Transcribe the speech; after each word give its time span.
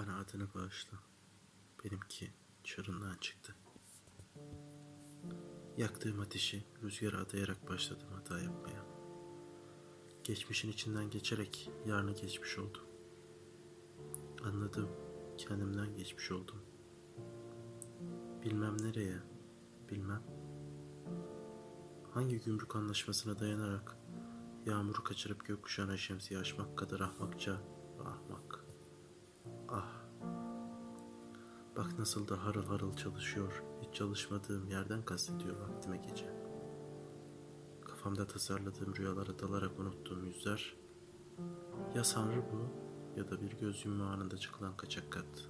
Bana 0.00 0.18
adını 0.18 0.54
bağışla. 0.54 0.98
Benimki 1.84 2.30
çığırından 2.64 3.14
çıktı. 3.20 3.54
Yaktığım 5.76 6.20
ateşi 6.20 6.64
rüzgara 6.82 7.18
adayarak 7.18 7.68
başladım 7.68 8.08
hata 8.14 8.38
yapmaya. 8.38 8.84
Geçmişin 10.24 10.72
içinden 10.72 11.10
geçerek 11.10 11.70
yarını 11.86 12.12
geçmiş 12.12 12.58
oldum. 12.58 12.82
Anladım, 14.44 14.88
kendimden 15.38 15.94
geçmiş 15.94 16.30
oldum. 16.30 16.62
Bilmem 18.42 18.76
nereye, 18.82 19.18
bilmem. 19.90 20.22
Hangi 22.14 22.40
gümrük 22.40 22.76
anlaşmasına 22.76 23.40
dayanarak 23.40 23.96
yağmuru 24.66 25.04
kaçırıp 25.04 25.46
gökkuşağına 25.46 25.96
şemsiye 25.96 26.40
açmak 26.40 26.78
kadar 26.78 27.00
ahmakça 27.00 27.60
ve 27.98 28.02
ahmak. 28.02 28.59
Bak 31.80 31.98
nasıl 31.98 32.28
da 32.28 32.44
harıl 32.44 32.66
harıl 32.66 32.96
çalışıyor. 32.96 33.62
Hiç 33.82 33.94
çalışmadığım 33.94 34.68
yerden 34.68 35.04
kastediyor 35.04 35.56
vaktime 35.60 35.96
gece. 35.96 36.34
Kafamda 37.84 38.26
tasarladığım 38.26 38.96
rüyalara 38.96 39.38
dalarak 39.38 39.78
unuttuğum 39.78 40.24
yüzler. 40.24 40.76
Ya 41.94 42.04
sanrı 42.04 42.42
bu 42.52 42.68
ya 43.18 43.30
da 43.30 43.40
bir 43.40 43.52
göz 43.58 43.84
yumma 43.84 44.04
anında 44.04 44.36
çıkılan 44.36 44.76
kaçak 44.76 45.12
kat. 45.12 45.48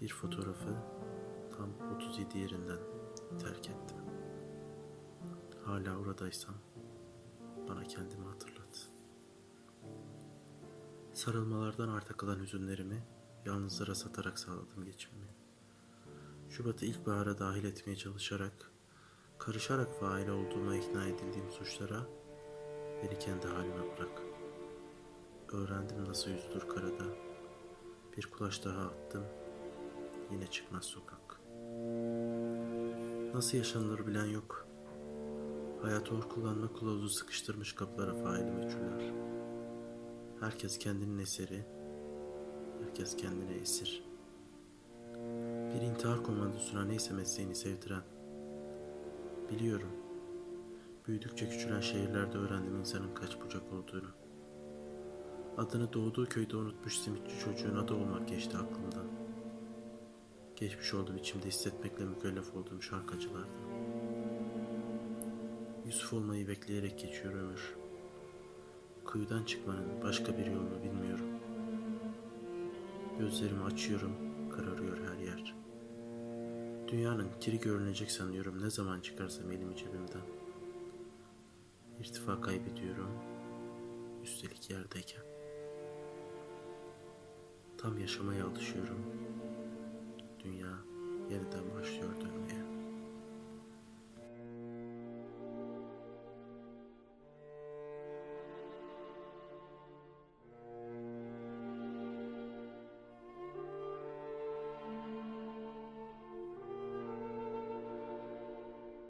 Bir 0.00 0.08
fotoğrafı 0.08 0.76
tam 1.56 1.96
37 1.96 2.38
yerinden 2.38 2.80
terk 3.38 3.68
ettim. 3.70 3.98
Hala 5.64 5.98
oradaysam 5.98 6.54
bana 7.68 7.84
kendimi 7.84 8.26
hatırlat. 8.26 8.90
Sarılmalardan 11.12 11.88
arta 11.88 12.16
kalan 12.16 12.38
hüzünlerimi 12.38 13.02
yalnızlara 13.46 13.94
satarak 13.94 14.38
sağladım 14.38 14.84
geçimimi. 14.84 15.26
Şubat'ı 16.50 16.86
ilkbahara 16.86 17.38
dahil 17.38 17.64
etmeye 17.64 17.96
çalışarak, 17.96 18.70
karışarak 19.38 20.00
fail 20.00 20.28
olduğuma 20.28 20.76
ikna 20.76 21.06
edildiğim 21.06 21.50
suçlara 21.50 22.06
beni 23.02 23.18
kendi 23.18 23.46
halime 23.46 23.96
bırak. 23.96 24.22
Öğrendim 25.52 26.04
nasıl 26.04 26.30
yüzülür 26.30 26.68
karada. 26.68 27.04
Bir 28.16 28.26
kulaç 28.26 28.64
daha 28.64 28.82
attım, 28.82 29.24
yine 30.30 30.46
çıkmaz 30.46 30.84
sokak. 30.84 31.40
Nasıl 33.34 33.58
yaşanılır 33.58 34.06
bilen 34.06 34.26
yok. 34.26 34.66
Hayat 35.82 36.12
or 36.12 36.28
kullanma 36.28 36.72
kılavuzu 36.72 37.08
sıkıştırmış 37.08 37.72
kapılara 37.72 38.14
faili 38.14 38.50
meçhuller. 38.50 39.12
Herkes 40.40 40.78
kendinin 40.78 41.18
eseri, 41.18 41.66
herkes 42.86 43.16
kendine 43.16 43.54
esir. 43.54 44.02
Bir 45.74 45.80
intihar 45.80 46.22
komandosuna 46.22 46.84
neyse 46.84 47.14
mesleğini 47.14 47.54
sevdiren. 47.54 48.02
Biliyorum, 49.50 49.90
büyüdükçe 51.06 51.48
küçülen 51.48 51.80
şehirlerde 51.80 52.38
öğrendim 52.38 52.80
insanın 52.80 53.14
kaç 53.14 53.40
bucak 53.40 53.62
olduğunu. 53.72 54.10
Adını 55.56 55.92
doğduğu 55.92 56.26
köyde 56.26 56.56
unutmuş 56.56 56.98
simitçi 56.98 57.38
çocuğun 57.38 57.76
adı 57.76 57.94
olmak 57.94 58.28
geçti 58.28 58.56
aklımdan. 58.56 59.06
Geçmiş 60.56 60.94
olduğum 60.94 61.16
içimde 61.16 61.46
hissetmekle 61.46 62.04
mükellef 62.04 62.56
olduğum 62.56 62.82
şarkıcılardan. 62.82 63.50
Yusuf 65.86 66.12
olmayı 66.12 66.48
bekleyerek 66.48 66.98
geçiyor 66.98 67.34
ömür. 67.34 67.76
Kuyudan 69.04 69.44
çıkmanın 69.44 70.02
başka 70.02 70.38
bir 70.38 70.46
yolunu 70.46 70.82
bilmiyorum. 70.82 71.25
Gözlerimi 73.18 73.64
açıyorum, 73.64 74.12
kararıyor 74.50 74.98
her 74.98 75.18
yer. 75.18 75.54
Dünyanın 76.88 77.28
kiri 77.40 77.60
görünecek 77.60 78.10
sanıyorum 78.10 78.62
ne 78.62 78.70
zaman 78.70 79.00
çıkarsam 79.00 79.50
elimi 79.50 79.76
cebimden. 79.76 80.26
İrtifa 82.00 82.40
kaybediyorum, 82.40 83.10
üstelik 84.22 84.70
yerdeyken. 84.70 85.22
Tam 87.78 87.98
yaşamaya 87.98 88.46
alışıyorum. 88.46 88.98
Dünya 90.44 90.78
yeniden 91.30 91.74
başlıyor 91.74 92.12